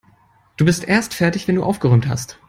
[0.57, 2.39] Du bist erst fertig, wenn du aufgeräumt hast.